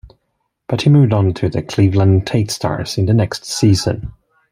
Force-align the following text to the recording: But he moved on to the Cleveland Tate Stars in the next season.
But 0.67 0.81
he 0.81 0.89
moved 0.89 1.13
on 1.13 1.31
to 1.35 1.47
the 1.47 1.61
Cleveland 1.61 2.25
Tate 2.25 2.49
Stars 2.49 2.97
in 2.97 3.05
the 3.05 3.13
next 3.13 3.45
season. 3.45 4.13